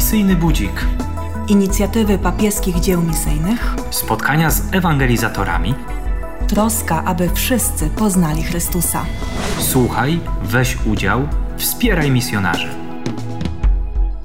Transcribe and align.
Misyjny 0.00 0.36
Budzik. 0.36 0.86
Inicjatywy 1.48 2.18
papieskich 2.18 2.80
dzieł 2.80 3.02
misyjnych. 3.02 3.74
Spotkania 3.90 4.50
z 4.50 4.74
ewangelizatorami. 4.74 5.74
Troska, 6.48 7.04
aby 7.04 7.30
wszyscy 7.34 7.86
poznali 7.86 8.42
Chrystusa. 8.42 9.04
Słuchaj, 9.58 10.20
weź 10.44 10.78
udział, 10.86 11.28
wspieraj 11.56 12.10
misjonarzy. 12.10 12.68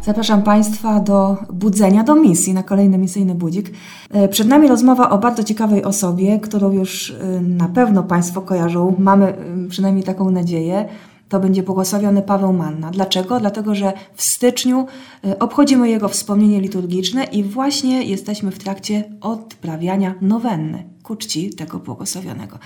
Zapraszam 0.01 0.43
Państwa 0.43 0.99
do 0.99 1.37
budzenia, 1.53 2.03
do 2.03 2.15
misji 2.15 2.53
na 2.53 2.63
kolejny 2.63 2.97
misyjny 2.97 3.35
budzik. 3.35 3.71
E, 4.11 4.27
przed 4.27 4.47
nami 4.47 4.67
rozmowa 4.67 5.09
o 5.09 5.17
bardzo 5.17 5.43
ciekawej 5.43 5.83
osobie, 5.83 6.39
którą 6.39 6.71
już 6.71 7.11
e, 7.11 7.41
na 7.41 7.67
pewno 7.67 8.03
Państwo 8.03 8.41
kojarzą. 8.41 8.95
Mamy 8.99 9.25
e, 9.25 9.35
przynajmniej 9.69 10.03
taką 10.03 10.29
nadzieję 10.31 10.85
to 11.29 11.39
będzie 11.39 11.63
błogosławiony 11.63 12.21
Paweł 12.21 12.53
Manna. 12.53 12.91
Dlaczego? 12.91 13.39
Dlatego, 13.39 13.75
że 13.75 13.93
w 14.13 14.23
styczniu 14.23 14.87
y, 15.25 15.39
obchodzimy 15.39 15.89
jego 15.89 16.09
wspomnienie 16.09 16.61
liturgiczne 16.61 17.23
i 17.23 17.43
właśnie 17.43 18.03
jesteśmy 18.03 18.51
w 18.51 18.59
trakcie 18.59 19.03
odprawiania 19.21 20.15
nowenny 20.21 20.95
ku 21.05 21.15
czci 21.15 21.49
tego 21.49 21.79
błogosławionego. 21.79 22.59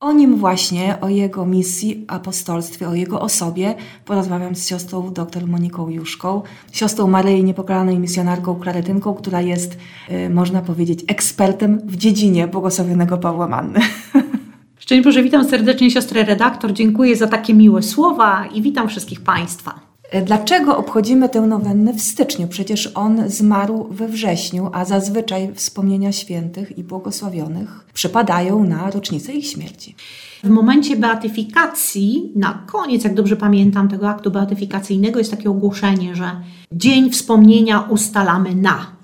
O 0.00 0.12
nim 0.12 0.36
właśnie, 0.36 1.00
o 1.00 1.08
jego 1.08 1.46
misji, 1.46 2.04
apostolstwie, 2.08 2.88
o 2.88 2.94
jego 2.94 3.20
osobie 3.20 3.74
porozmawiam 4.04 4.56
z 4.56 4.68
siostrą 4.68 5.10
dr 5.12 5.46
Moniką 5.46 5.88
Juszką, 5.88 6.42
siostrą 6.72 7.06
Maryi 7.06 7.44
Niepokalanej 7.44 7.98
misjonarką 7.98 8.54
klaretynką, 8.54 9.14
która 9.14 9.40
jest, 9.40 9.78
y, 10.10 10.30
można 10.30 10.62
powiedzieć, 10.62 11.04
ekspertem 11.08 11.80
w 11.84 11.96
dziedzinie 11.96 12.48
błogosławionego 12.48 13.18
Pawła 13.18 13.48
Manny. 13.48 13.80
Szczęść 14.86 15.04
Boże, 15.04 15.22
witam 15.22 15.48
serdecznie 15.48 15.90
siostrę 15.90 16.24
redaktor, 16.24 16.72
dziękuję 16.72 17.16
za 17.16 17.26
takie 17.26 17.54
miłe 17.54 17.82
słowa 17.82 18.46
i 18.54 18.62
witam 18.62 18.88
wszystkich 18.88 19.20
Państwa. 19.20 19.80
E, 20.10 20.22
dlaczego 20.22 20.76
obchodzimy 20.76 21.28
tę 21.28 21.40
nowennę 21.40 21.92
w 21.92 22.00
styczniu? 22.00 22.48
Przecież 22.48 22.92
on 22.94 23.30
zmarł 23.30 23.88
we 23.90 24.08
wrześniu, 24.08 24.70
a 24.72 24.84
zazwyczaj 24.84 25.54
wspomnienia 25.54 26.12
świętych 26.12 26.78
i 26.78 26.84
błogosławionych 26.84 27.84
przypadają 27.94 28.64
na 28.64 28.90
rocznicę 28.90 29.32
ich 29.32 29.46
śmierci. 29.46 29.94
W 30.44 30.48
momencie 30.48 30.96
beatyfikacji, 30.96 32.32
na 32.36 32.62
koniec, 32.66 33.04
jak 33.04 33.14
dobrze 33.14 33.36
pamiętam, 33.36 33.88
tego 33.88 34.08
aktu 34.08 34.30
beatyfikacyjnego 34.30 35.18
jest 35.18 35.30
takie 35.30 35.50
ogłoszenie, 35.50 36.14
że 36.16 36.30
dzień 36.72 37.10
wspomnienia 37.10 37.80
ustalamy 37.80 38.54
na. 38.54 38.95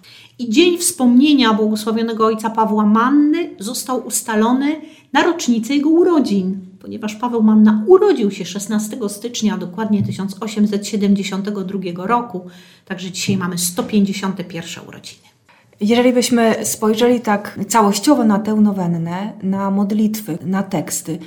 I 0.42 0.50
dzień 0.50 0.78
wspomnienia 0.78 1.54
błogosławionego 1.54 2.26
ojca 2.26 2.50
Pawła 2.50 2.86
Manny 2.86 3.50
został 3.58 4.06
ustalony 4.06 4.80
na 5.12 5.22
rocznicę 5.22 5.74
jego 5.74 5.90
urodzin, 5.90 6.60
ponieważ 6.80 7.14
Paweł 7.14 7.42
Manna 7.42 7.84
urodził 7.86 8.30
się 8.30 8.44
16 8.44 8.96
stycznia, 9.08 9.58
dokładnie 9.58 10.02
1872 10.02 12.06
roku, 12.06 12.46
także 12.84 13.10
dzisiaj 13.10 13.36
mamy 13.36 13.58
151 13.58 14.88
urodziny. 14.88 15.22
Jeżeli 15.80 16.12
byśmy 16.12 16.54
spojrzeli 16.64 17.20
tak 17.20 17.58
całościowo 17.68 18.24
na 18.24 18.38
tę 18.38 18.54
nowennę, 18.54 19.32
na 19.42 19.70
modlitwy, 19.70 20.38
na 20.44 20.62
teksty, 20.62 21.18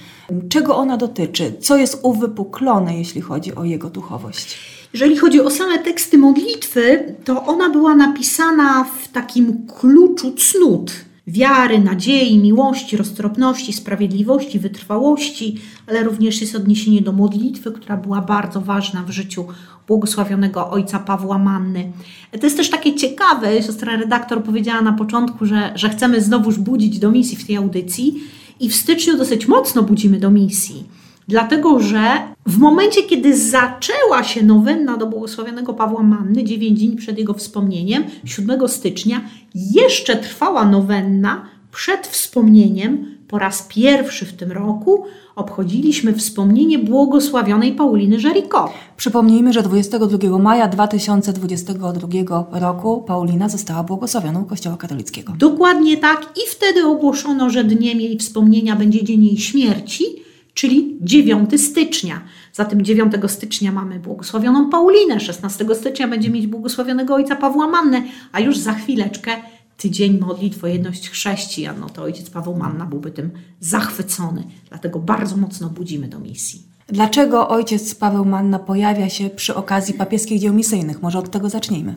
czego 0.50 0.76
ona 0.76 0.98
dotyczy? 0.98 1.54
Co 1.62 1.78
jest 1.78 2.00
uwypuklone, 2.04 2.98
jeśli 2.98 3.22
chodzi 3.22 3.56
o 3.56 3.64
jego 3.64 3.90
duchowość? 3.90 4.75
Jeżeli 4.96 5.18
chodzi 5.18 5.42
o 5.42 5.50
same 5.50 5.80
teksty 5.80 6.18
modlitwy, 6.18 7.16
to 7.26 7.46
ona 7.46 7.70
była 7.70 7.96
napisana 7.96 8.84
w 8.84 9.08
takim 9.08 9.68
kluczu 9.68 10.32
cnót 10.32 10.92
wiary, 11.28 11.80
nadziei, 11.80 12.40
miłości, 12.40 12.98
roztropności, 12.98 13.74
sprawiedliwości, 13.74 14.60
wytrwałości, 14.60 15.60
ale 15.88 16.04
również 16.04 16.42
jest 16.42 16.56
odniesienie 16.56 17.02
do 17.02 17.12
modlitwy, 17.12 17.72
która 17.72 17.98
była 17.98 18.22
bardzo 18.22 18.62
ważna 18.62 19.04
w 19.04 19.10
życiu 19.10 19.46
błogosławionego 19.88 20.70
ojca 20.70 21.00
Pawła 21.00 21.38
Manny. 21.38 21.92
To 22.40 22.46
jest 22.46 22.58
też 22.58 22.70
takie 22.70 22.96
ciekawe, 22.96 23.64
siostra 23.64 23.98
redaktor 23.98 24.44
powiedziała 24.44 24.82
na 24.82 24.94
początku, 24.94 25.46
że, 25.46 25.72
że 25.76 25.90
chcemy 25.90 26.22
znowuż 26.22 26.58
budzić 26.60 27.00
do 27.00 27.12
misji 27.12 27.38
w 27.38 27.48
tej 27.48 27.56
audycji 27.56 28.24
i 28.60 28.70
w 28.70 28.76
styczniu 28.76 29.18
dosyć 29.18 29.48
mocno 29.48 29.84
budzimy 29.84 30.20
do 30.20 30.32
misji. 30.32 31.05
Dlatego, 31.28 31.80
że 31.80 32.04
w 32.46 32.58
momencie, 32.58 33.04
kiedy 33.04 33.38
zaczęła 33.38 34.24
się 34.24 34.44
nowenna 34.44 34.98
do 34.98 35.08
błogosławionego 35.08 35.74
Pawła 35.74 36.04
Manny, 36.04 36.44
9 36.44 36.80
dni 36.80 36.96
przed 36.96 37.18
jego 37.18 37.34
wspomnieniem, 37.34 38.04
7 38.26 38.68
stycznia, 38.68 39.22
jeszcze 39.56 40.16
trwała 40.16 40.66
nowenna 40.66 41.46
przed 41.72 42.08
wspomnieniem. 42.08 43.16
Po 43.28 43.40
raz 43.40 43.68
pierwszy 43.70 44.26
w 44.26 44.34
tym 44.34 44.52
roku 44.52 45.04
obchodziliśmy 45.36 46.14
wspomnienie 46.14 46.80
błogosławionej 46.80 47.74
Pauliny 47.74 48.20
Żeriko. 48.20 48.74
Przypomnijmy, 48.98 49.54
że 49.54 49.64
22 49.64 50.38
maja 50.38 50.68
2022 50.68 52.08
roku 52.52 53.04
Paulina 53.08 53.50
została 53.50 53.84
błogosławioną 53.84 54.46
Kościoła 54.46 54.78
katolickiego. 54.78 55.34
Dokładnie 55.38 55.98
tak 55.98 56.22
i 56.36 56.50
wtedy 56.52 56.86
ogłoszono, 56.86 57.50
że 57.50 57.64
dniem 57.64 58.02
jej 58.02 58.18
wspomnienia 58.18 58.76
będzie 58.76 59.04
dzień 59.04 59.26
jej 59.26 59.38
śmierci– 59.38 60.04
czyli 60.56 60.98
9 61.02 61.62
stycznia. 61.62 62.22
Zatem 62.54 62.82
9 62.82 63.14
stycznia 63.28 63.72
mamy 63.72 64.00
błogosławioną 64.00 64.70
Paulinę, 64.70 65.20
16 65.20 65.66
stycznia 65.74 66.08
będzie 66.08 66.30
mieć 66.30 66.48
błogosławionego 66.48 67.16
ojca 67.16 67.36
Pawła 67.36 67.68
Mannę, 67.68 68.04
a 68.32 68.40
już 68.40 68.58
za 68.58 68.74
chwileczkę 68.74 69.32
tydzień 69.78 70.20
modlitw 70.20 70.64
o 70.64 70.68
jedność 70.68 71.10
chrześcijan. 71.10 71.76
No 71.80 71.90
to 71.90 72.04
ojciec 72.04 72.30
Paweł 72.30 72.56
Manna 72.56 72.86
byłby 72.86 73.12
tym 73.12 73.32
zachwycony, 73.60 74.44
dlatego 74.70 75.00
bardzo 75.00 75.38
mocno 75.38 75.70
budzimy 75.70 76.08
do 76.08 76.20
misji. 76.20 76.64
Dlaczego 76.88 77.50
ojciec 77.50 77.96
Paweł 77.96 78.26
Manna 78.26 78.60
pojawia 78.60 79.10
się 79.10 79.30
przy 79.30 79.56
okazji 79.56 79.94
papieskich 79.94 80.40
dzieł 80.40 80.54
misyjnych? 80.54 81.02
Może 81.02 81.20
od 81.20 81.32
tego 81.32 81.50
zacznijmy. 81.50 81.96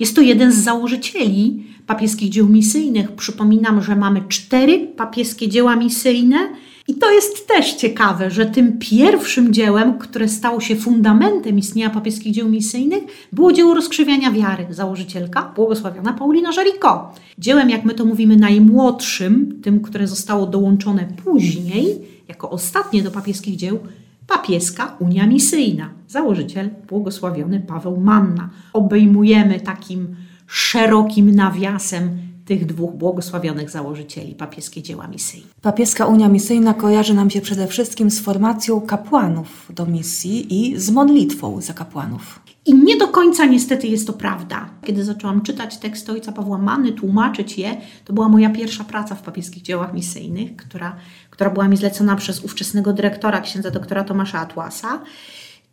Jest 0.00 0.16
to 0.16 0.20
jeden 0.20 0.52
z 0.52 0.56
założycieli 0.56 1.66
papieskich 1.86 2.30
dzieł 2.30 2.48
misyjnych. 2.48 3.12
Przypominam, 3.12 3.82
że 3.82 3.96
mamy 3.96 4.22
cztery 4.28 4.86
papieskie 4.96 5.48
dzieła 5.48 5.76
misyjne– 5.76 6.38
i 6.88 6.94
to 6.94 7.10
jest 7.10 7.48
też 7.48 7.74
ciekawe, 7.74 8.30
że 8.30 8.46
tym 8.46 8.78
pierwszym 8.78 9.52
dziełem, 9.52 9.98
które 9.98 10.28
stało 10.28 10.60
się 10.60 10.76
fundamentem 10.76 11.58
istnienia 11.58 11.90
papieskich 11.90 12.32
dzieł 12.32 12.48
misyjnych, 12.48 13.04
było 13.32 13.52
dzieło 13.52 13.74
rozkrzywiania 13.74 14.30
wiary, 14.30 14.66
założycielka, 14.70 15.52
błogosławiona 15.56 16.12
Paulina 16.12 16.52
Żeriko. 16.52 17.14
Dziełem, 17.38 17.70
jak 17.70 17.84
my 17.84 17.94
to 17.94 18.04
mówimy, 18.04 18.36
najmłodszym, 18.36 19.60
tym, 19.62 19.80
które 19.80 20.06
zostało 20.06 20.46
dołączone 20.46 21.08
później, 21.24 21.98
jako 22.28 22.50
ostatnie 22.50 23.02
do 23.02 23.10
papieskich 23.10 23.56
dzieł, 23.56 23.78
papieska 24.26 24.96
Unia 24.98 25.26
Misyjna, 25.26 25.90
założyciel 26.08 26.70
błogosławiony 26.88 27.60
Paweł 27.60 27.96
Manna. 27.96 28.50
Obejmujemy 28.72 29.60
takim 29.60 30.16
szerokim 30.46 31.34
nawiasem 31.34 32.25
tych 32.46 32.66
dwóch 32.66 32.94
błogosławionych 32.94 33.70
założycieli, 33.70 34.34
papieskie 34.34 34.82
dzieła 34.82 35.08
misyjne. 35.08 35.46
Papieska 35.62 36.06
Unia 36.06 36.28
Misyjna 36.28 36.74
kojarzy 36.74 37.14
nam 37.14 37.30
się 37.30 37.40
przede 37.40 37.66
wszystkim 37.66 38.10
z 38.10 38.20
formacją 38.20 38.80
kapłanów 38.80 39.72
do 39.74 39.86
misji 39.86 40.46
i 40.60 40.80
z 40.80 40.90
modlitwą 40.90 41.60
za 41.60 41.74
kapłanów. 41.74 42.40
I 42.66 42.74
nie 42.74 42.96
do 42.96 43.08
końca 43.08 43.44
niestety 43.44 43.86
jest 43.86 44.06
to 44.06 44.12
prawda. 44.12 44.70
Kiedy 44.84 45.04
zaczęłam 45.04 45.42
czytać 45.42 45.78
tekst 45.78 46.10
ojca 46.10 46.32
Pawła 46.32 46.58
Manny, 46.58 46.92
tłumaczyć 46.92 47.58
je, 47.58 47.76
to 48.04 48.12
była 48.12 48.28
moja 48.28 48.50
pierwsza 48.50 48.84
praca 48.84 49.14
w 49.14 49.22
papieskich 49.22 49.62
dziełach 49.62 49.94
misyjnych, 49.94 50.56
która, 50.56 50.96
która 51.30 51.50
była 51.50 51.68
mi 51.68 51.76
zlecona 51.76 52.16
przez 52.16 52.44
ówczesnego 52.44 52.92
dyrektora, 52.92 53.40
księdza 53.40 53.70
doktora 53.70 54.04
Tomasza 54.04 54.40
Atłasa, 54.40 55.02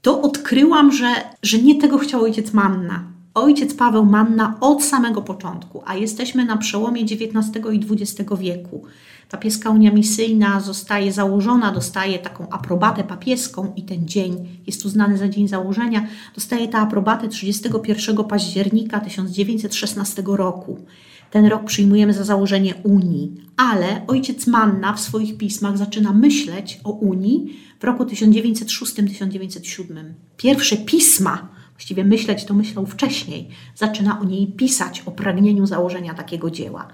to 0.02 0.22
odkryłam, 0.22 0.92
że, 0.92 1.08
że 1.44 1.58
nie 1.58 1.82
tego 1.82 1.98
chciał 1.98 2.24
ojciec 2.24 2.54
Manna 2.54 3.14
ojciec 3.34 3.74
Paweł 3.74 4.06
Manna 4.06 4.58
od 4.62 4.84
samego 4.84 5.22
początku, 5.22 5.82
a 5.86 5.96
jesteśmy 5.96 6.46
na 6.46 6.58
przełomie 6.58 7.02
XIX 7.02 7.66
i 7.74 7.80
XX 7.92 8.32
wieku. 8.40 8.84
Papieska 9.32 9.70
Unia 9.70 9.92
Misyjna 9.92 10.60
zostaje 10.60 11.12
założona, 11.12 11.72
dostaje 11.72 12.20
taką 12.20 12.50
aprobatę 12.50 13.04
papieską 13.04 13.74
i 13.76 13.84
ten 13.84 14.08
dzień 14.08 14.62
jest 14.68 14.86
uznany 14.86 15.18
za 15.18 15.30
dzień 15.30 15.48
założenia. 15.48 16.08
Dostaje 16.36 16.68
tę 16.68 16.78
aprobatę 16.78 17.28
31 17.28 18.24
października 18.24 19.00
1916 19.00 20.24
roku. 20.26 20.80
Ten 21.32 21.46
rok 21.46 21.64
przyjmujemy 21.64 22.14
za 22.14 22.24
założenie 22.24 22.76
Unii, 22.84 23.36
ale 23.58 24.02
ojciec 24.08 24.48
Manna 24.48 24.94
w 24.94 25.00
swoich 25.00 25.38
pismach 25.38 25.78
zaczyna 25.78 26.14
myśleć 26.14 26.80
o 26.84 26.92
Unii 26.92 27.58
w 27.80 27.84
roku 27.84 28.04
1906-1907. 28.04 29.84
Pierwsze 30.38 30.78
pisma 30.78 31.50
właściwie 31.74 32.04
myśleć 32.04 32.46
to 32.46 32.54
myślał 32.54 32.86
wcześniej, 32.86 33.48
zaczyna 33.76 34.20
o 34.20 34.24
niej 34.24 34.48
pisać, 34.48 35.04
o 35.06 35.12
pragnieniu 35.12 35.66
założenia 35.66 36.14
takiego 36.14 36.52
dzieła. 36.52 36.88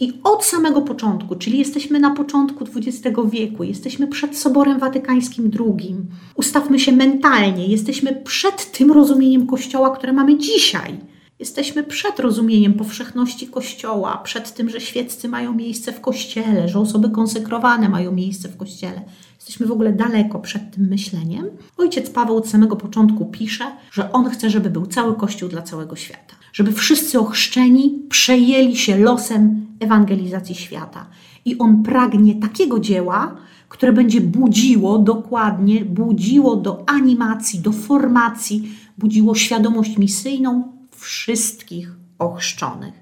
I 0.00 0.12
od 0.24 0.44
samego 0.44 0.82
początku, 0.82 1.36
czyli 1.36 1.58
jesteśmy 1.58 2.00
na 2.00 2.10
początku 2.10 2.64
XX 2.76 3.16
wieku, 3.30 3.64
jesteśmy 3.64 4.06
przed 4.06 4.38
Soborem 4.38 4.78
Watykańskim 4.78 5.50
II, 5.60 5.96
ustawmy 6.34 6.78
się 6.78 6.92
mentalnie, 6.92 7.66
jesteśmy 7.66 8.22
przed 8.24 8.72
tym 8.72 8.92
rozumieniem 8.92 9.46
Kościoła, 9.46 9.96
które 9.96 10.12
mamy 10.12 10.38
dzisiaj. 10.38 10.98
Jesteśmy 11.38 11.84
przed 11.84 12.18
rozumieniem 12.18 12.74
powszechności 12.74 13.46
Kościoła, 13.46 14.20
przed 14.24 14.54
tym, 14.54 14.70
że 14.70 14.80
świeccy 14.80 15.28
mają 15.28 15.54
miejsce 15.54 15.92
w 15.92 16.00
Kościele, 16.00 16.68
że 16.68 16.78
osoby 16.78 17.10
konsekrowane 17.10 17.88
mają 17.88 18.12
miejsce 18.12 18.48
w 18.48 18.56
Kościele. 18.56 19.02
Jesteśmy 19.44 19.66
w 19.66 19.72
ogóle 19.72 19.92
daleko 19.92 20.38
przed 20.38 20.74
tym 20.74 20.88
myśleniem. 20.88 21.46
Ojciec 21.76 22.10
Paweł 22.10 22.36
od 22.36 22.48
samego 22.48 22.76
początku 22.76 23.26
pisze, 23.26 23.64
że 23.92 24.12
on 24.12 24.30
chce, 24.30 24.50
żeby 24.50 24.70
był 24.70 24.86
cały 24.86 25.14
Kościół 25.14 25.48
dla 25.48 25.62
całego 25.62 25.96
świata. 25.96 26.34
Żeby 26.52 26.72
wszyscy 26.72 27.20
ochrzczeni 27.20 28.02
przejęli 28.08 28.76
się 28.76 28.98
losem 28.98 29.66
ewangelizacji 29.80 30.54
świata. 30.54 31.06
I 31.44 31.58
on 31.58 31.82
pragnie 31.82 32.34
takiego 32.34 32.80
dzieła, 32.80 33.36
które 33.68 33.92
będzie 33.92 34.20
budziło 34.20 34.98
dokładnie, 34.98 35.84
budziło 35.84 36.56
do 36.56 36.88
animacji, 36.88 37.60
do 37.60 37.72
formacji, 37.72 38.72
budziło 38.98 39.34
świadomość 39.34 39.98
misyjną 39.98 40.72
wszystkich 40.90 41.92
ochrzczonych. 42.18 42.94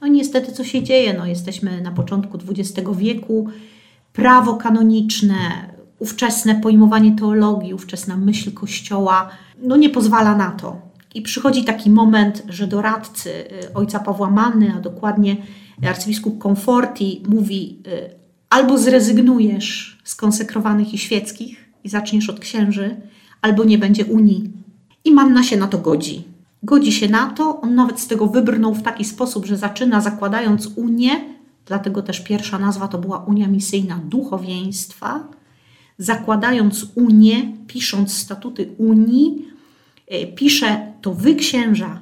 No 0.00 0.06
niestety, 0.06 0.52
co 0.52 0.64
się 0.64 0.82
dzieje? 0.82 1.14
No, 1.18 1.26
jesteśmy 1.26 1.80
na 1.80 1.90
początku 1.90 2.38
XX 2.48 2.90
wieku. 2.98 3.48
Prawo 4.12 4.54
kanoniczne, 4.54 5.71
ówczesne 6.02 6.54
pojmowanie 6.54 7.16
teologii, 7.16 7.74
ówczesna 7.74 8.16
myśl 8.16 8.52
Kościoła, 8.52 9.28
no 9.62 9.76
nie 9.76 9.90
pozwala 9.90 10.36
na 10.36 10.50
to. 10.50 10.76
I 11.14 11.22
przychodzi 11.22 11.64
taki 11.64 11.90
moment, 11.90 12.42
że 12.48 12.66
doradcy 12.66 13.30
y, 13.30 13.74
ojca 13.74 14.00
Pawła 14.00 14.30
Manny, 14.30 14.72
a 14.76 14.80
dokładnie 14.80 15.36
arcybiskup 15.86 16.42
Comforti 16.42 17.22
mówi 17.28 17.78
y, 17.86 18.10
albo 18.50 18.78
zrezygnujesz 18.78 19.98
z 20.04 20.14
konsekrowanych 20.14 20.94
i 20.94 20.98
świeckich 20.98 21.68
i 21.84 21.88
zaczniesz 21.88 22.30
od 22.30 22.40
księży, 22.40 22.96
albo 23.42 23.64
nie 23.64 23.78
będzie 23.78 24.04
Unii. 24.04 24.50
I 25.04 25.12
Manna 25.12 25.42
się 25.42 25.56
na 25.56 25.66
to 25.66 25.78
godzi. 25.78 26.24
Godzi 26.62 26.92
się 26.92 27.08
na 27.08 27.26
to, 27.26 27.60
on 27.60 27.74
nawet 27.74 28.00
z 28.00 28.06
tego 28.06 28.26
wybrnął 28.26 28.74
w 28.74 28.82
taki 28.82 29.04
sposób, 29.04 29.46
że 29.46 29.56
zaczyna 29.56 30.00
zakładając 30.00 30.66
Unię, 30.76 31.10
dlatego 31.66 32.02
też 32.02 32.20
pierwsza 32.20 32.58
nazwa 32.58 32.88
to 32.88 32.98
była 32.98 33.18
Unia 33.18 33.48
Misyjna 33.48 34.00
Duchowieństwa, 34.04 35.20
zakładając 36.02 36.86
Unię, 36.94 37.56
pisząc 37.66 38.12
statuty 38.14 38.68
Unii, 38.78 39.48
e, 40.08 40.26
pisze 40.26 40.92
to 41.02 41.14
wy 41.14 41.34
księża 41.34 42.00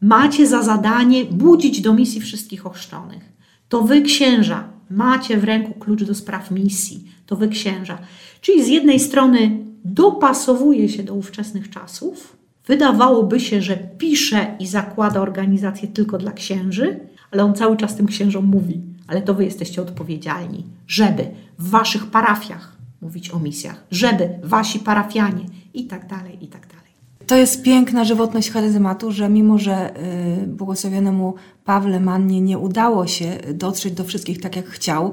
macie 0.00 0.46
za 0.46 0.62
zadanie 0.62 1.24
budzić 1.24 1.80
do 1.80 1.94
misji 1.94 2.20
wszystkich 2.20 2.66
ochrzczonych. 2.66 3.32
To 3.68 3.82
wy 3.82 4.02
księża 4.02 4.68
macie 4.90 5.38
w 5.38 5.44
ręku 5.44 5.80
klucz 5.80 6.04
do 6.04 6.14
spraw 6.14 6.50
misji. 6.50 7.04
To 7.26 7.36
wy 7.36 7.48
księża. 7.48 7.98
Czyli 8.40 8.64
z 8.64 8.68
jednej 8.68 9.00
strony 9.00 9.58
dopasowuje 9.84 10.88
się 10.88 11.02
do 11.02 11.14
ówczesnych 11.14 11.70
czasów, 11.70 12.36
wydawałoby 12.66 13.40
się, 13.40 13.62
że 13.62 13.76
pisze 13.76 14.56
i 14.60 14.66
zakłada 14.66 15.20
organizację 15.20 15.88
tylko 15.88 16.18
dla 16.18 16.32
księży, 16.32 17.00
ale 17.30 17.44
on 17.44 17.54
cały 17.54 17.76
czas 17.76 17.96
tym 17.96 18.06
księżom 18.06 18.44
mówi, 18.44 18.80
ale 19.06 19.22
to 19.22 19.34
wy 19.34 19.44
jesteście 19.44 19.82
odpowiedzialni, 19.82 20.64
żeby 20.86 21.26
w 21.58 21.70
waszych 21.70 22.06
parafiach 22.06 22.73
mówić 23.04 23.30
o 23.30 23.38
misjach, 23.38 23.84
żeby 23.90 24.28
wasi 24.42 24.78
parafianie 24.78 25.44
i 25.74 25.86
tak 25.86 26.06
dalej, 26.06 26.44
i 26.44 26.48
tak 26.48 26.66
dalej. 26.66 26.84
To 27.26 27.36
jest 27.36 27.62
piękna 27.62 28.04
żywotność 28.04 28.50
charyzmatu, 28.50 29.12
że 29.12 29.28
mimo, 29.28 29.58
że 29.58 29.96
y, 30.42 30.46
błogosławionemu 30.46 31.34
Pawle 31.64 32.00
Mannie 32.00 32.40
nie 32.40 32.58
udało 32.58 33.06
się 33.06 33.38
dotrzeć 33.54 33.94
do 33.94 34.04
wszystkich 34.04 34.40
tak, 34.40 34.56
jak 34.56 34.66
chciał, 34.66 35.12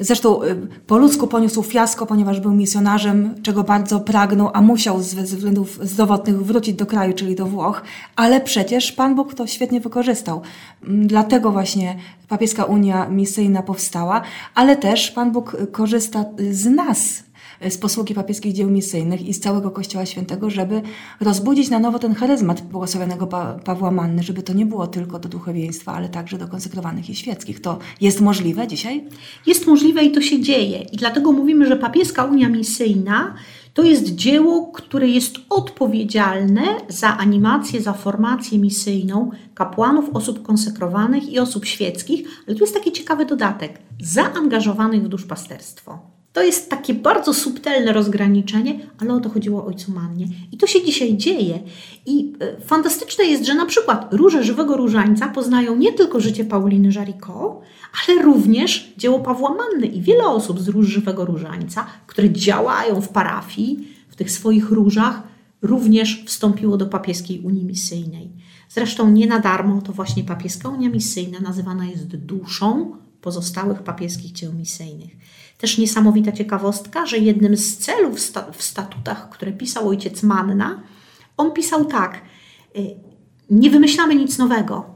zresztą 0.00 0.42
y, 0.42 0.56
po 0.86 0.98
ludzku 0.98 1.26
poniósł 1.26 1.62
fiasko, 1.62 2.06
ponieważ 2.06 2.40
był 2.40 2.52
misjonarzem, 2.52 3.34
czego 3.42 3.64
bardzo 3.64 4.00
pragnął, 4.00 4.50
a 4.52 4.60
musiał 4.60 5.02
ze 5.02 5.22
względów 5.22 5.78
zdrowotnych 5.82 6.44
wrócić 6.44 6.74
do 6.74 6.86
kraju, 6.86 7.12
czyli 7.12 7.34
do 7.34 7.46
Włoch, 7.46 7.82
ale 8.16 8.40
przecież 8.40 8.92
Pan 8.92 9.14
Bóg 9.14 9.34
to 9.34 9.46
świetnie 9.46 9.80
wykorzystał. 9.80 10.42
Mm, 10.84 11.06
dlatego 11.06 11.52
właśnie 11.52 11.96
papieska 12.28 12.64
Unia 12.64 13.08
Misyjna 13.08 13.62
powstała, 13.62 14.22
ale 14.54 14.76
też 14.76 15.10
Pan 15.10 15.32
Bóg 15.32 15.56
korzysta 15.72 16.24
z 16.50 16.66
nas, 16.66 17.22
z 17.70 17.78
posługi 17.78 18.14
papieskich 18.14 18.52
dzieł 18.52 18.70
misyjnych 18.70 19.28
i 19.28 19.34
z 19.34 19.40
całego 19.40 19.70
Kościoła 19.70 20.06
Świętego, 20.06 20.50
żeby 20.50 20.82
rozbudzić 21.20 21.70
na 21.70 21.78
nowo 21.78 21.98
ten 21.98 22.14
charyzmat 22.14 22.60
błogosławionego 22.60 23.26
pa 23.26 23.54
Pawła 23.64 23.90
Manny, 23.90 24.22
żeby 24.22 24.42
to 24.42 24.52
nie 24.52 24.66
było 24.66 24.86
tylko 24.86 25.18
do 25.18 25.28
duchowieństwa, 25.28 25.92
ale 25.92 26.08
także 26.08 26.38
do 26.38 26.48
konsekrowanych 26.48 27.10
i 27.10 27.14
świeckich. 27.14 27.60
To 27.60 27.78
jest 28.00 28.20
możliwe 28.20 28.66
dzisiaj? 28.66 29.04
Jest 29.46 29.66
możliwe 29.66 30.04
i 30.04 30.12
to 30.12 30.20
się 30.20 30.40
dzieje. 30.40 30.78
I 30.92 30.96
dlatego 30.96 31.32
mówimy, 31.32 31.66
że 31.66 31.76
papieska 31.76 32.24
Unia 32.24 32.48
Misyjna 32.48 33.34
to 33.74 33.82
jest 33.82 34.14
dzieło, 34.14 34.66
które 34.66 35.08
jest 35.08 35.36
odpowiedzialne 35.50 36.62
za 36.88 37.16
animację, 37.16 37.80
za 37.80 37.92
formację 37.92 38.58
misyjną 38.58 39.30
kapłanów, 39.54 40.10
osób 40.12 40.42
konsekrowanych 40.42 41.32
i 41.32 41.38
osób 41.38 41.64
świeckich, 41.64 42.28
ale 42.46 42.56
tu 42.56 42.64
jest 42.64 42.74
taki 42.74 42.92
ciekawy 42.92 43.26
dodatek 43.26 43.78
zaangażowanych 44.00 45.02
w 45.02 45.08
duszpasterstwo. 45.08 46.21
To 46.32 46.42
jest 46.42 46.70
takie 46.70 46.94
bardzo 46.94 47.34
subtelne 47.34 47.92
rozgraniczenie, 47.92 48.80
ale 48.98 49.14
o 49.14 49.20
to 49.20 49.28
chodziło 49.28 49.66
ojcu 49.66 49.92
Mannie. 49.92 50.26
I 50.52 50.56
to 50.56 50.66
się 50.66 50.84
dzisiaj 50.84 51.16
dzieje. 51.16 51.58
I 52.06 52.32
e, 52.40 52.60
fantastyczne 52.60 53.24
jest, 53.24 53.46
że 53.46 53.54
na 53.54 53.66
przykład 53.66 54.14
Róże 54.14 54.44
Żywego 54.44 54.76
Różańca 54.76 55.28
poznają 55.28 55.76
nie 55.76 55.92
tylko 55.92 56.20
życie 56.20 56.44
Pauliny 56.44 56.92
Żariko, 56.92 57.60
ale 58.08 58.22
również 58.22 58.92
dzieło 58.96 59.20
Pawła 59.20 59.54
Manny 59.54 59.86
i 59.86 60.00
wiele 60.00 60.26
osób 60.26 60.60
z 60.60 60.68
Róż 60.68 60.86
Żywego 60.86 61.24
Różańca, 61.24 61.86
które 62.06 62.30
działają 62.30 63.00
w 63.00 63.08
parafii, 63.08 63.88
w 64.08 64.16
tych 64.16 64.30
swoich 64.30 64.70
różach, 64.70 65.22
również 65.62 66.24
wstąpiło 66.26 66.76
do 66.76 66.86
papieskiej 66.86 67.40
Unii 67.40 67.64
Misyjnej. 67.64 68.30
Zresztą 68.68 69.10
nie 69.10 69.26
na 69.26 69.38
darmo 69.38 69.82
to 69.82 69.92
właśnie 69.92 70.24
papieska 70.24 70.68
Unia 70.68 70.88
Misyjna 70.88 71.40
nazywana 71.40 71.86
jest 71.86 72.16
duszą 72.16 72.96
pozostałych 73.20 73.82
papieskich 73.82 74.32
dzieł 74.32 74.52
misyjnych. 74.52 75.10
Też 75.62 75.78
niesamowita 75.78 76.32
ciekawostka, 76.32 77.06
że 77.06 77.18
jednym 77.18 77.56
z 77.56 77.78
celów 77.78 78.18
w 78.52 78.62
statutach, 78.62 79.28
które 79.30 79.52
pisał 79.52 79.88
ojciec 79.88 80.22
Manna, 80.22 80.82
on 81.36 81.52
pisał 81.52 81.84
tak: 81.84 82.22
y, 82.76 82.94
Nie 83.50 83.70
wymyślamy 83.70 84.14
nic 84.14 84.38
nowego. 84.38 84.94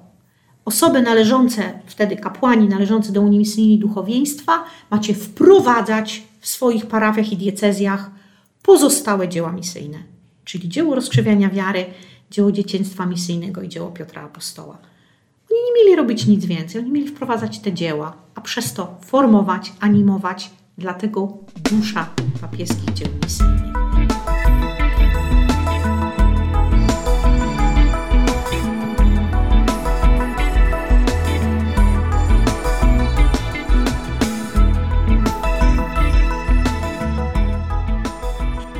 Osoby 0.65 1.03
należące, 1.03 1.81
wtedy 1.87 2.17
kapłani 2.17 2.69
należące 2.69 3.13
do 3.13 3.21
Unii 3.21 3.39
Misyjnej 3.39 3.79
Duchowieństwa, 3.79 4.65
macie 4.91 5.15
wprowadzać 5.15 6.23
w 6.41 6.49
swoich 6.49 6.87
parafiach 6.87 7.33
i 7.33 7.37
diecezjach 7.37 8.11
pozostałe 8.63 9.29
dzieła 9.29 9.53
misyjne, 9.53 9.99
czyli 10.45 10.69
dzieło 10.69 10.95
rozkrzewiania 10.95 11.51
wiary, 11.51 11.85
dzieło 12.31 12.53
dzieciństwa 12.53 13.07
misyjnego 13.07 13.63
i 13.63 13.69
dzieło 13.69 13.91
Piotra 13.91 14.23
Apostoła. 14.23 14.79
Oni 15.57 15.65
nie 15.65 15.85
mieli 15.85 15.97
robić 15.97 16.27
nic 16.27 16.47
więcej, 16.47 16.81
oni 16.81 16.91
mieli 16.91 17.09
wprowadzać 17.09 17.59
te 17.59 17.73
dzieła, 17.73 18.17
a 18.35 18.41
przez 18.41 18.75
to 18.75 18.97
formować, 19.05 19.73
animować, 19.81 20.51
dlatego 20.79 21.39
dusza 21.71 22.07
papieskich 22.41 22.93
dzieł 22.93 23.09
misyjnych. 23.25 24.16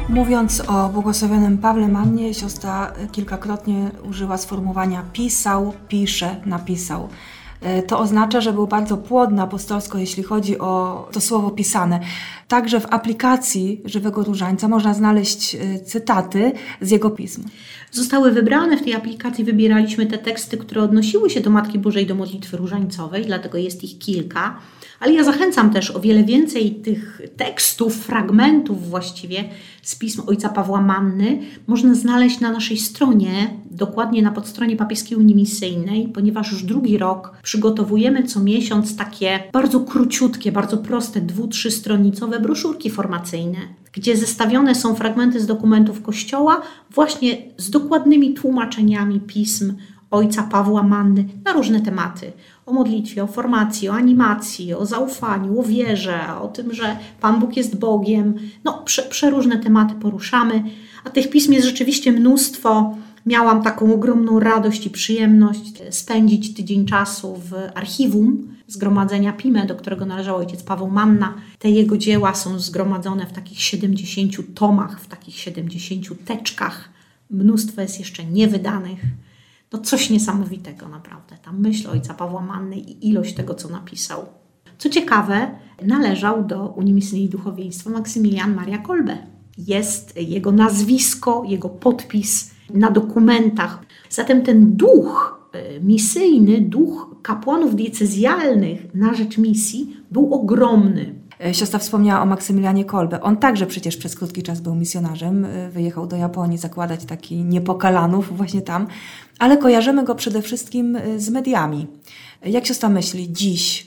Mówiąc 0.09 0.63
o 0.69 0.89
błogosławionym 0.89 1.59
Pawle 1.59 1.89
Mannie, 1.89 2.35
siostra 2.35 2.93
kilkakrotnie 3.13 3.91
użyła 4.09 4.39
sformułowania 4.39 5.03
pisał, 5.13 5.73
pisze, 5.89 6.37
napisał. 6.45 7.09
E, 7.61 7.83
to 7.83 7.99
oznacza, 7.99 8.41
że 8.41 8.53
był 8.53 8.67
bardzo 8.67 8.97
płodny 8.97 9.43
apostolsko, 9.43 9.99
jeśli 9.99 10.23
chodzi 10.23 10.59
o 10.59 11.09
to 11.13 11.21
słowo 11.21 11.51
pisane. 11.51 12.01
Także 12.49 12.81
w 12.81 12.93
aplikacji 12.93 13.83
Żywego 13.85 14.25
Różańca 14.25 14.69
można 14.69 14.95
znaleźć 14.95 15.55
e, 15.55 15.81
cytaty 15.81 16.53
z 16.81 16.91
jego 16.91 17.11
pism. 17.11 17.45
Zostały 17.91 18.33
wybrane 18.33 18.77
w 18.77 18.83
tej 18.83 18.95
aplikacji, 18.95 19.45
wybieraliśmy 19.45 20.07
te 20.07 20.19
teksty, 20.19 20.57
które 20.57 20.83
odnosiły 20.83 21.31
się 21.31 21.41
do 21.41 21.51
Matki 21.51 21.79
Bożej, 21.79 22.07
do 22.07 22.15
modlitwy 22.15 22.57
różańcowej, 22.57 23.25
dlatego 23.27 23.59
jest 23.59 23.85
ich 23.85 23.99
kilka. 23.99 24.59
Ale 25.01 25.13
ja 25.13 25.25
zachęcam 25.25 25.71
też 25.71 25.91
o 25.91 26.01
wiele 26.01 26.25
więcej 26.25 26.75
tych 26.75 27.21
tekstów, 27.37 27.97
fragmentów 27.97 28.89
właściwie 28.89 29.45
z 29.83 29.95
pism 29.95 30.23
ojca 30.27 30.49
Pawła 30.49 30.81
Manny 30.81 31.39
można 31.67 31.95
znaleźć 31.95 32.41
na 32.41 32.53
naszej 32.53 32.79
stronie, 32.79 33.51
dokładnie 33.71 34.23
na 34.23 34.31
podstronie 34.31 34.77
Papieskiej 34.77 35.19
Unii 35.19 35.35
Misyjnej, 35.35 36.09
ponieważ 36.15 36.53
już 36.53 36.63
drugi 36.63 36.99
rok 36.99 37.33
przygotowujemy 37.43 38.23
co 38.23 38.41
miesiąc 38.41 38.97
takie 38.97 39.43
bardzo 39.53 39.81
króciutkie, 39.81 40.53
bardzo 40.53 40.77
proste, 40.77 41.21
dwu, 41.21 41.49
trzystronicowe 41.49 42.41
broszurki 42.41 42.91
formacyjne, 42.91 43.59
gdzie 43.93 44.17
zestawione 44.17 44.75
są 44.75 44.95
fragmenty 44.95 45.41
z 45.41 45.47
dokumentów 45.47 46.03
Kościoła 46.03 46.63
właśnie 46.91 47.39
z 47.57 47.71
dokładnymi 47.71 48.35
tłumaczeniami 48.35 49.21
pism 49.21 49.75
ojca 50.17 50.43
Pawła 50.43 50.83
Manny 50.83 51.25
na 51.45 51.53
różne 51.53 51.81
tematy. 51.81 52.33
O 52.67 52.73
modlitwie, 52.73 53.25
o 53.25 53.27
formacji, 53.27 53.89
o 53.89 53.93
animacji, 53.93 54.75
o 54.75 54.87
zaufaniu, 54.87 55.61
o 55.61 55.63
wierze, 55.63 56.21
o 56.43 56.49
tym, 56.49 56.75
że 56.75 56.97
Pan 57.21 57.41
Bóg 57.41 57.57
jest 57.57 57.79
Bogiem. 57.79 58.35
No, 58.65 58.83
prze, 58.85 59.03
przeróżne 59.03 59.59
tematy 59.59 59.95
poruszamy, 59.95 60.65
a 61.05 61.11
tych 61.11 61.31
pism 61.31 61.53
jest 61.53 61.67
rzeczywiście 61.67 62.13
mnóstwo. 62.13 62.97
Miałam 63.27 63.63
taką 63.63 63.95
ogromną 63.95 64.41
radość 64.41 64.87
i 64.87 64.91
przyjemność 64.91 65.83
spędzić 65.91 66.55
tydzień 66.55 66.87
czasu 66.87 67.37
w 67.37 67.55
archiwum 67.75 68.57
Zgromadzenia 68.69 69.33
PIME, 69.33 69.67
do 69.67 69.75
którego 69.75 70.07
należał 70.07 70.37
ojciec 70.37 70.63
Paweł 70.63 70.91
Manna. 70.91 71.35
Te 71.59 71.71
jego 71.71 71.99
dzieła 71.99 72.35
są 72.35 72.59
zgromadzone 72.59 73.27
w 73.27 73.33
takich 73.33 73.63
70 73.63 74.55
tomach, 74.55 75.01
w 75.01 75.07
takich 75.07 75.39
70 75.39 76.25
teczkach. 76.25 76.89
Mnóstwo 77.31 77.81
jest 77.81 77.99
jeszcze 77.99 78.25
niewydanych. 78.25 79.01
No 79.77 79.83
coś 79.83 80.11
niesamowitego 80.11 80.89
naprawdę. 80.89 81.37
Ta 81.43 81.53
myśl 81.53 81.91
ojca 81.91 82.15
Pawła 82.15 82.41
Manny 82.41 82.77
i 82.77 83.09
ilość 83.09 83.35
tego, 83.35 83.55
co 83.55 83.69
napisał. 83.69 84.27
Co 84.79 84.89
ciekawe, 84.89 85.51
należał 85.83 86.45
do 86.45 86.69
Unii 86.69 86.93
Misyjnej 86.93 87.29
Duchowieństwa 87.29 87.91
Maksymilian 87.91 88.55
Maria 88.55 88.79
Kolbe. 88.79 89.19
Jest 89.59 90.17
jego 90.17 90.53
nazwisko, 90.53 91.43
jego 91.47 91.69
podpis 91.69 92.51
na 92.71 92.91
dokumentach. 92.91 93.83
Zatem 94.11 94.43
ten 94.43 94.77
duch 94.77 95.41
e, 95.53 95.81
misyjny, 95.81 96.61
duch 96.61 97.17
kapłanów 97.23 97.75
diecezjalnych 97.75 98.95
na 98.95 99.15
rzecz 99.15 99.39
misji 99.39 99.97
był 100.11 100.35
ogromny. 100.35 101.15
E, 101.45 101.55
siostra 101.55 101.79
wspomniała 101.79 102.23
o 102.23 102.27
Maksymilianie 102.27 102.85
Kolbe. 102.85 103.21
On 103.21 103.37
także 103.37 103.67
przecież 103.67 103.97
przez 103.97 104.15
krótki 104.15 104.43
czas 104.43 104.61
był 104.61 104.75
misjonarzem. 104.75 105.45
E, 105.45 105.71
wyjechał 105.71 106.07
do 106.07 106.17
Japonii 106.17 106.59
zakładać 106.59 107.05
taki 107.05 107.45
niepokalanów 107.45 108.37
właśnie 108.37 108.63
tam. 108.63 108.87
Ale 109.39 109.57
kojarzymy 109.57 110.05
go 110.05 110.15
przede 110.15 110.43
wszystkim 110.43 110.99
z 111.17 111.31
mediami. 111.31 111.87
Jak 112.45 112.67
siostra 112.67 112.89
myśli 112.89 113.33
dziś, 113.33 113.87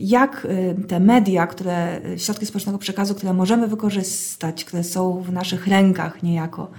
jak 0.00 0.46
te 0.88 1.00
media, 1.00 1.46
które, 1.46 2.00
środki 2.16 2.46
społecznego 2.46 2.78
przekazu, 2.78 3.14
które 3.14 3.32
możemy 3.32 3.66
wykorzystać, 3.66 4.64
które 4.64 4.84
są 4.84 5.22
w 5.22 5.32
naszych 5.32 5.66
rękach 5.66 6.22
niejako, 6.22 6.70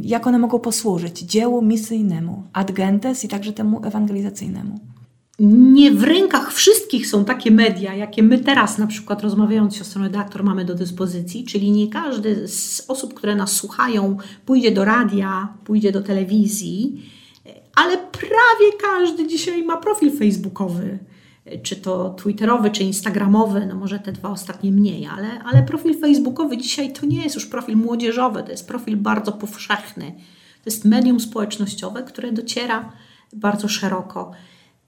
jak 0.00 0.26
one 0.26 0.38
mogą 0.38 0.58
posłużyć 0.58 1.20
dziełu 1.20 1.62
misyjnemu, 1.62 2.42
ad 2.52 2.72
gentes 2.72 3.24
i 3.24 3.28
także 3.28 3.52
temu 3.52 3.84
ewangelizacyjnemu. 3.84 4.93
Nie 5.38 5.90
w 5.90 6.02
rękach 6.02 6.52
wszystkich 6.52 7.06
są 7.06 7.24
takie 7.24 7.50
media, 7.50 7.94
jakie 7.94 8.22
my 8.22 8.38
teraz 8.38 8.78
na 8.78 8.86
przykład 8.86 9.22
rozmawiając 9.22 9.74
z 9.74 9.76
siostrą 9.76 10.02
redaktor 10.02 10.44
mamy 10.44 10.64
do 10.64 10.74
dyspozycji, 10.74 11.44
czyli 11.44 11.70
nie 11.70 11.88
każdy 11.88 12.48
z 12.48 12.84
osób, 12.88 13.14
które 13.14 13.36
nas 13.36 13.52
słuchają 13.52 14.16
pójdzie 14.46 14.72
do 14.72 14.84
radia, 14.84 15.54
pójdzie 15.64 15.92
do 15.92 16.02
telewizji, 16.02 17.02
ale 17.74 17.96
prawie 17.98 18.72
każdy 18.80 19.26
dzisiaj 19.26 19.62
ma 19.62 19.76
profil 19.76 20.18
facebookowy 20.18 20.98
czy 21.62 21.76
to 21.76 22.10
Twitterowy, 22.10 22.70
czy 22.70 22.84
Instagramowy, 22.84 23.66
no 23.66 23.74
może 23.74 23.98
te 23.98 24.12
dwa 24.12 24.30
ostatnie 24.30 24.72
mniej, 24.72 25.06
ale, 25.06 25.42
ale 25.44 25.62
profil 25.62 26.00
Facebookowy 26.00 26.56
dzisiaj 26.56 26.92
to 26.92 27.06
nie 27.06 27.22
jest 27.22 27.34
już 27.34 27.46
profil 27.46 27.76
młodzieżowy, 27.76 28.42
to 28.42 28.50
jest 28.50 28.68
profil 28.68 28.96
bardzo 28.96 29.32
powszechny. 29.32 30.14
To 30.64 30.70
jest 30.70 30.84
medium 30.84 31.20
społecznościowe, 31.20 32.02
które 32.02 32.32
dociera 32.32 32.92
bardzo 33.32 33.68
szeroko. 33.68 34.32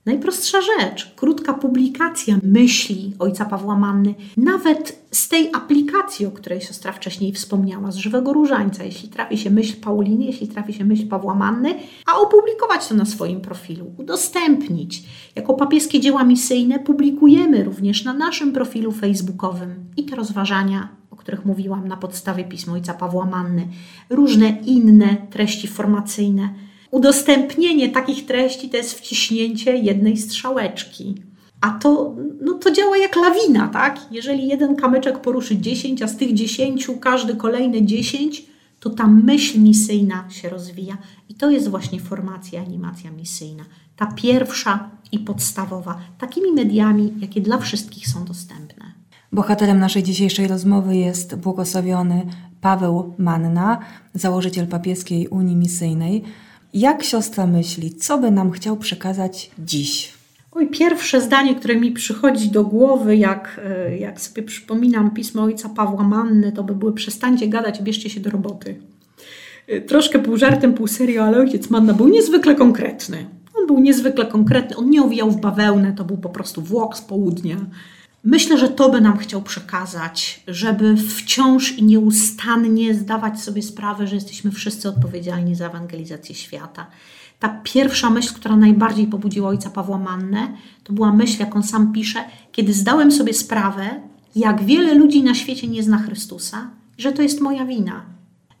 Najprostsza 0.07 0.57
rzecz, 0.61 1.13
krótka 1.15 1.53
publikacja 1.53 2.37
myśli 2.43 3.13
ojca 3.19 3.45
Pawła 3.45 3.77
Manny, 3.77 4.15
nawet 4.37 5.07
z 5.11 5.29
tej 5.29 5.49
aplikacji, 5.53 6.25
o 6.25 6.31
której 6.31 6.61
siostra 6.61 6.91
wcześniej 6.91 7.33
wspomniała, 7.33 7.91
z 7.91 7.95
żywego 7.95 8.33
różańca, 8.33 8.83
jeśli 8.83 9.09
trafi 9.09 9.37
się 9.37 9.49
myśl 9.49 9.81
Pauliny, 9.81 10.25
jeśli 10.25 10.47
trafi 10.47 10.73
się 10.73 10.85
myśl 10.85 11.07
Pawła 11.07 11.35
Manny, 11.35 11.75
a 12.05 12.19
opublikować 12.19 12.87
to 12.87 12.95
na 12.95 13.05
swoim 13.05 13.41
profilu, 13.41 13.91
udostępnić. 13.97 15.03
Jako 15.35 15.53
papieskie 15.53 15.99
dzieła 15.99 16.23
misyjne 16.23 16.79
publikujemy 16.79 17.63
również 17.63 18.03
na 18.03 18.13
naszym 18.13 18.53
profilu 18.53 18.91
facebookowym 18.91 19.85
i 19.97 20.03
te 20.03 20.15
rozważania 20.15 20.97
o 21.11 21.15
których 21.15 21.45
mówiłam 21.45 21.87
na 21.87 21.97
podstawie 21.97 22.43
pisma 22.43 22.73
ojca 22.73 22.93
Pawła 22.93 23.25
Manny, 23.25 23.67
różne 24.09 24.49
inne 24.49 25.17
treści 25.29 25.67
formacyjne, 25.67 26.49
udostępnienie 26.91 27.89
takich 27.89 28.25
treści 28.25 28.69
to 28.69 28.77
jest 28.77 28.93
wciśnięcie 28.93 29.77
jednej 29.77 30.17
strzałeczki. 30.17 31.15
A 31.61 31.69
to, 31.69 32.15
no 32.41 32.53
to 32.53 32.71
działa 32.71 32.97
jak 32.97 33.15
lawina, 33.15 33.67
tak? 33.67 33.99
Jeżeli 34.11 34.47
jeden 34.47 34.75
kamyczek 34.75 35.19
poruszy 35.19 35.57
10, 35.57 36.01
a 36.01 36.07
z 36.07 36.17
tych 36.17 36.33
10 36.33 36.87
każdy 37.01 37.35
kolejny 37.35 37.85
10, 37.85 38.45
to 38.79 38.89
ta 38.89 39.07
myśl 39.07 39.59
misyjna 39.59 40.29
się 40.29 40.49
rozwija. 40.49 40.97
I 41.29 41.33
to 41.33 41.51
jest 41.51 41.69
właśnie 41.69 41.99
formacja, 41.99 42.61
animacja 42.61 43.11
misyjna. 43.11 43.63
Ta 43.95 44.05
pierwsza 44.05 44.89
i 45.11 45.19
podstawowa, 45.19 45.99
takimi 46.17 46.51
mediami, 46.51 47.13
jakie 47.19 47.41
dla 47.41 47.57
wszystkich 47.57 48.07
są 48.07 48.25
dostępne. 48.25 48.85
Bohaterem 49.31 49.79
naszej 49.79 50.03
dzisiejszej 50.03 50.47
rozmowy 50.47 50.95
jest 50.95 51.35
błogosławiony 51.35 52.25
Paweł 52.61 53.13
Manna, 53.17 53.79
założyciel 54.13 54.67
papieskiej 54.67 55.27
Unii 55.27 55.55
Misyjnej. 55.55 56.23
Jak 56.77 57.03
siostra 57.03 57.47
myśli, 57.47 57.95
co 57.95 58.17
by 58.17 58.31
nam 58.31 58.51
chciał 58.51 58.77
przekazać 58.77 59.51
dziś? 59.59 60.13
Oj, 60.51 60.67
pierwsze 60.67 61.21
zdanie, 61.21 61.55
które 61.55 61.75
mi 61.75 61.91
przychodzi 61.91 62.49
do 62.49 62.63
głowy, 62.63 63.17
jak, 63.17 63.61
e, 63.65 63.97
jak 63.97 64.21
sobie 64.21 64.43
przypominam 64.43 65.11
pismo 65.11 65.43
ojca 65.43 65.69
Pawła 65.69 66.03
Manny, 66.03 66.51
to 66.51 66.63
by 66.63 66.75
były 66.75 66.93
przestańcie 66.93 67.47
gadać, 67.47 67.81
bierzcie 67.81 68.09
się 68.09 68.19
do 68.19 68.29
roboty. 68.29 68.75
E, 69.67 69.81
troszkę 69.81 70.19
pół 70.19 70.37
żartem, 70.37 70.73
pół 70.73 70.87
serio, 70.87 71.23
ale 71.23 71.37
ojciec 71.37 71.69
Manna 71.69 71.93
był 71.93 72.07
niezwykle 72.07 72.55
konkretny. 72.55 73.25
On 73.59 73.67
był 73.67 73.79
niezwykle 73.79 74.25
konkretny, 74.25 74.75
on 74.75 74.89
nie 74.89 75.03
owijał 75.03 75.31
w 75.31 75.41
bawełnę, 75.41 75.93
to 75.93 76.03
był 76.03 76.17
po 76.17 76.29
prostu 76.29 76.61
włok 76.61 76.97
z 76.97 77.01
południa. 77.01 77.57
Myślę, 78.29 78.57
że 78.57 78.69
to 78.69 78.89
by 78.89 79.01
nam 79.01 79.17
chciał 79.17 79.41
przekazać, 79.41 80.43
żeby 80.47 80.97
wciąż 80.97 81.71
i 81.71 81.83
nieustannie 81.83 82.93
zdawać 82.93 83.41
sobie 83.41 83.61
sprawę, 83.61 84.07
że 84.07 84.15
jesteśmy 84.15 84.51
wszyscy 84.51 84.89
odpowiedzialni 84.89 85.55
za 85.55 85.67
ewangelizację 85.67 86.35
świata. 86.35 86.87
Ta 87.39 87.61
pierwsza 87.63 88.09
myśl, 88.09 88.33
która 88.33 88.55
najbardziej 88.55 89.07
pobudziła 89.07 89.49
ojca 89.49 89.69
Pawła 89.69 89.97
Mannę, 89.97 90.53
to 90.83 90.93
była 90.93 91.13
myśl, 91.13 91.39
jak 91.39 91.55
on 91.55 91.63
sam 91.63 91.93
pisze, 91.93 92.19
kiedy 92.51 92.73
zdałem 92.73 93.11
sobie 93.11 93.33
sprawę, 93.33 94.01
jak 94.35 94.63
wiele 94.63 94.93
ludzi 94.93 95.23
na 95.23 95.35
świecie 95.35 95.67
nie 95.67 95.83
zna 95.83 95.97
Chrystusa, 95.97 96.69
że 96.97 97.11
to 97.11 97.21
jest 97.21 97.41
moja 97.41 97.65
wina. 97.65 98.05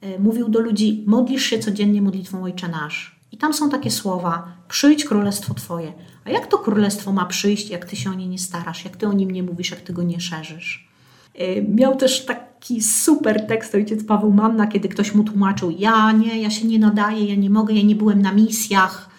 E, 0.01 0.19
mówił 0.19 0.49
do 0.49 0.59
ludzi: 0.59 1.03
modlisz 1.07 1.43
się 1.43 1.59
codziennie 1.59 2.01
modlitwą 2.01 2.43
Ojcze 2.43 2.67
Nasz. 2.67 3.16
I 3.31 3.37
tam 3.37 3.53
są 3.53 3.69
takie 3.69 3.91
słowa: 3.91 4.47
przyjdź 4.67 5.05
królestwo 5.05 5.53
Twoje. 5.53 5.93
A 6.25 6.29
jak 6.29 6.47
to 6.47 6.57
królestwo 6.57 7.11
ma 7.11 7.25
przyjść, 7.25 7.69
jak 7.69 7.85
ty 7.85 7.95
się 7.95 8.09
o 8.09 8.13
nie 8.13 8.27
nie 8.27 8.39
starasz, 8.39 8.85
jak 8.85 8.97
ty 8.97 9.07
o 9.07 9.13
nim 9.13 9.31
nie 9.31 9.43
mówisz, 9.43 9.71
jak 9.71 9.81
ty 9.81 9.93
go 9.93 10.03
nie 10.03 10.19
szerzysz? 10.19 10.87
Y, 11.41 11.65
miał 11.69 11.95
też 11.95 12.25
taki 12.25 12.81
super 12.81 13.47
tekst 13.47 13.75
ojciec 13.75 14.03
Paweł 14.03 14.31
Manna, 14.31 14.67
kiedy 14.67 14.89
ktoś 14.89 15.15
mu 15.15 15.23
tłumaczył: 15.23 15.71
Ja 15.71 16.11
nie, 16.11 16.41
ja 16.41 16.49
się 16.49 16.67
nie 16.67 16.79
nadaję, 16.79 17.25
ja 17.25 17.35
nie 17.35 17.49
mogę, 17.49 17.73
ja 17.73 17.83
nie 17.83 17.95
byłem 17.95 18.21
na 18.21 18.33
misjach. 18.33 19.09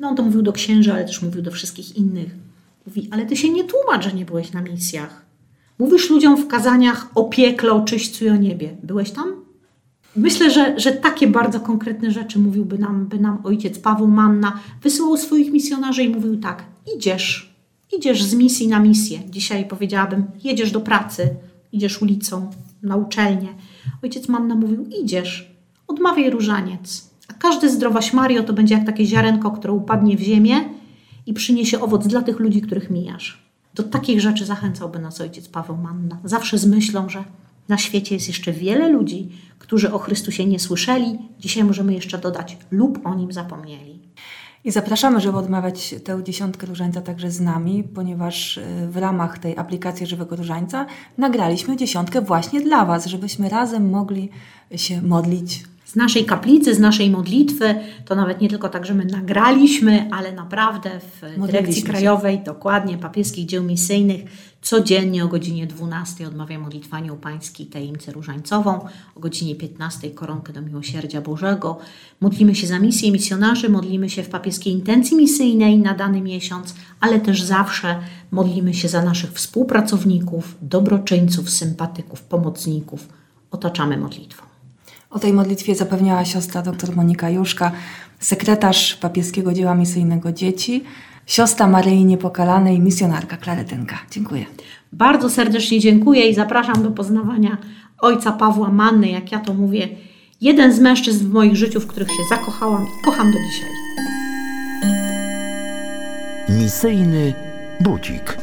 No 0.00 0.08
on 0.08 0.16
to 0.16 0.22
mówił 0.22 0.42
do 0.42 0.52
księży, 0.52 0.92
ale 0.92 1.04
też 1.04 1.22
mówił 1.22 1.42
do 1.42 1.50
wszystkich 1.50 1.96
innych. 1.96 2.34
Mówi: 2.86 3.08
Ale 3.12 3.26
ty 3.26 3.36
się 3.36 3.50
nie 3.50 3.64
tłumacz, 3.64 4.04
że 4.04 4.12
nie 4.12 4.24
byłeś 4.24 4.52
na 4.52 4.62
misjach. 4.62 5.24
Mówisz 5.78 6.10
ludziom 6.10 6.36
w 6.36 6.48
kazaniach 6.48 7.06
o 7.14 7.24
piekle, 7.24 7.72
o 7.72 7.80
czyśćcu 7.80 8.24
i 8.24 8.28
o 8.28 8.36
niebie. 8.36 8.76
Byłeś 8.82 9.10
tam? 9.10 9.39
Myślę, 10.16 10.50
że, 10.50 10.80
że 10.80 10.92
takie 10.92 11.26
bardzo 11.26 11.60
konkretne 11.60 12.10
rzeczy 12.10 12.38
mówiłby 12.38 12.78
nam, 12.78 13.06
by 13.06 13.20
nam 13.20 13.38
ojciec 13.44 13.78
Paweł 13.78 14.08
Manna. 14.08 14.60
Wysyłał 14.82 15.16
swoich 15.16 15.52
misjonarzy 15.52 16.02
i 16.02 16.08
mówił 16.08 16.36
tak: 16.36 16.64
idziesz, 16.96 17.54
idziesz 17.96 18.22
z 18.24 18.34
misji 18.34 18.68
na 18.68 18.78
misję. 18.78 19.20
Dzisiaj 19.28 19.64
powiedziałabym: 19.64 20.24
jedziesz 20.44 20.70
do 20.70 20.80
pracy, 20.80 21.28
idziesz 21.72 22.02
ulicą, 22.02 22.50
na 22.82 22.96
uczelnię. 22.96 23.48
Ojciec 24.02 24.28
Manna 24.28 24.54
mówił: 24.54 24.86
idziesz, 25.02 25.56
odmawiaj 25.86 26.30
różaniec. 26.30 27.10
A 27.28 27.32
każdy 27.32 27.70
zdrowaś 27.70 28.12
Mario 28.12 28.42
to 28.42 28.52
będzie 28.52 28.74
jak 28.74 28.86
takie 28.86 29.06
ziarenko, 29.06 29.50
które 29.50 29.72
upadnie 29.72 30.16
w 30.16 30.20
ziemię 30.20 30.54
i 31.26 31.32
przyniesie 31.32 31.80
owoc 31.80 32.06
dla 32.06 32.22
tych 32.22 32.40
ludzi, 32.40 32.62
których 32.62 32.90
mijasz. 32.90 33.50
Do 33.74 33.82
takich 33.82 34.20
rzeczy 34.20 34.44
zachęcałby 34.44 34.98
nas 34.98 35.20
ojciec 35.20 35.48
Paweł 35.48 35.76
Manna. 35.76 36.18
Zawsze 36.24 36.58
z 36.58 36.66
myślą, 36.66 37.08
że 37.08 37.24
na 37.70 37.78
świecie 37.78 38.14
jest 38.14 38.28
jeszcze 38.28 38.52
wiele 38.52 38.88
ludzi, 38.88 39.28
którzy 39.58 39.92
o 39.92 39.98
Chrystusie 39.98 40.46
nie 40.46 40.58
słyszeli. 40.58 41.18
Dzisiaj 41.38 41.64
możemy 41.64 41.94
jeszcze 41.94 42.18
dodać 42.18 42.58
lub 42.70 43.06
o 43.06 43.14
nim 43.14 43.32
zapomnieli. 43.32 44.00
I 44.64 44.70
zapraszamy, 44.70 45.20
żeby 45.20 45.38
odmawiać 45.38 45.94
tę 46.04 46.24
dziesiątkę 46.24 46.66
różańca 46.66 47.00
także 47.00 47.30
z 47.30 47.40
nami, 47.40 47.84
ponieważ 47.84 48.56
y, 48.56 48.62
w 48.90 48.96
ramach 48.96 49.38
tej 49.38 49.58
aplikacji 49.58 50.06
Żywego 50.06 50.36
Różańca 50.36 50.86
nagraliśmy 51.18 51.76
dziesiątkę 51.76 52.20
właśnie 52.20 52.60
dla 52.60 52.84
Was, 52.84 53.06
żebyśmy 53.06 53.48
razem 53.48 53.90
mogli 53.90 54.28
się 54.76 55.02
modlić 55.02 55.64
z 55.90 55.96
naszej 55.96 56.24
kaplicy, 56.24 56.74
z 56.74 56.78
naszej 56.78 57.10
modlitwy. 57.10 57.74
To 58.04 58.14
nawet 58.14 58.40
nie 58.40 58.48
tylko 58.48 58.68
tak, 58.68 58.86
że 58.86 58.94
my 58.94 59.04
nagraliśmy, 59.04 60.08
ale 60.10 60.32
naprawdę 60.32 60.90
w 61.00 61.46
Dyrekcji 61.46 61.82
Krajowej, 61.82 62.40
dokładnie, 62.44 62.98
papieskich 62.98 63.46
dzieł 63.46 63.64
misyjnych, 63.64 64.20
codziennie 64.62 65.24
o 65.24 65.28
godzinie 65.28 65.66
12 65.66 66.28
odmawia 66.28 66.58
modlitwa 66.58 66.96
Anioł 66.96 67.16
Pański 67.16 67.66
tajemnicę 67.66 68.12
różańcową, 68.12 68.86
o 69.16 69.20
godzinie 69.20 69.54
15 69.54 70.10
koronkę 70.10 70.52
do 70.52 70.62
Miłosierdzia 70.62 71.20
Bożego. 71.20 71.78
Modlimy 72.20 72.54
się 72.54 72.66
za 72.66 72.78
misję 72.78 73.12
misjonarzy, 73.12 73.68
modlimy 73.68 74.10
się 74.10 74.22
w 74.22 74.28
papieskiej 74.28 74.72
intencji 74.72 75.16
misyjnej 75.16 75.78
na 75.78 75.94
dany 75.94 76.20
miesiąc, 76.20 76.74
ale 77.00 77.20
też 77.20 77.42
zawsze 77.42 77.98
modlimy 78.30 78.74
się 78.74 78.88
za 78.88 79.02
naszych 79.02 79.32
współpracowników, 79.32 80.56
dobroczyńców, 80.62 81.50
sympatyków, 81.50 82.22
pomocników. 82.22 83.08
Otaczamy 83.50 83.96
modlitwą. 83.96 84.49
O 85.10 85.18
tej 85.18 85.32
modlitwie 85.32 85.74
zapewniała 85.74 86.24
siostra 86.24 86.62
dr 86.62 86.96
Monika 86.96 87.30
Juszka, 87.30 87.72
sekretarz 88.20 88.94
papieskiego 88.94 89.52
dzieła 89.52 89.74
misyjnego 89.74 90.32
dzieci, 90.32 90.84
siostra 91.26 91.66
Maryi 91.66 92.04
Niepokalanej, 92.04 92.80
misjonarka 92.80 93.36
Klaretynka. 93.36 93.98
Dziękuję. 94.10 94.44
Bardzo 94.92 95.30
serdecznie 95.30 95.80
dziękuję 95.80 96.28
i 96.28 96.34
zapraszam 96.34 96.82
do 96.82 96.90
poznawania 96.90 97.58
ojca 97.98 98.32
Pawła 98.32 98.68
Manny, 98.68 99.08
jak 99.08 99.32
ja 99.32 99.38
to 99.38 99.54
mówię, 99.54 99.88
jeden 100.40 100.72
z 100.72 100.80
mężczyzn 100.80 101.26
w 101.26 101.32
moich 101.32 101.56
życiu, 101.56 101.80
w 101.80 101.86
których 101.86 102.08
się 102.08 102.22
zakochałam 102.28 102.82
i 102.82 103.04
kocham 103.04 103.32
do 103.32 103.38
dzisiaj. 103.38 103.70
Misyjny 106.48 107.34
budzik. 107.80 108.38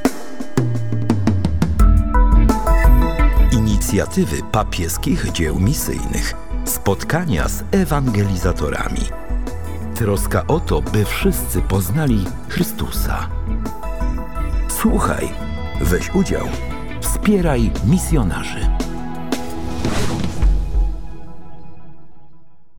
Inicjatywy 3.52 4.38
papieskich 4.52 5.32
dzieł 5.32 5.60
misyjnych. 5.60 6.47
Spotkania 6.88 7.50
z 7.50 7.64
ewangelizatorami. 7.72 9.02
Troska 9.96 10.48
o 10.48 10.60
to, 10.60 10.82
by 10.82 11.06
wszyscy 11.06 11.62
poznali 11.62 12.26
Chrystusa. 12.50 13.30
Słuchaj, 14.68 15.30
weź 15.82 16.16
udział, 16.16 16.48
wspieraj 17.02 17.72
misjonarzy. 17.86 18.77